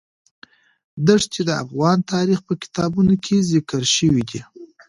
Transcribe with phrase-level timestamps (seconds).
[1.07, 4.41] دښتې د افغان تاریخ په کتابونو کې ذکر شوی دي.